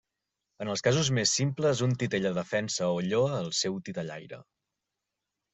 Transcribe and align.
En 0.63 0.71
els 0.75 0.81
casos 0.87 1.11
més 1.17 1.33
simples, 1.41 1.83
un 1.87 1.93
titella 2.03 2.33
defensa 2.39 2.89
o 2.97 3.07
lloa 3.11 3.39
al 3.43 3.55
seu 3.61 3.81
titellaire. 3.91 4.45